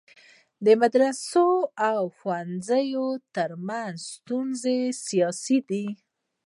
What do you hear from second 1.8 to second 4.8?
او ښوونځی ترمنځ ستونزه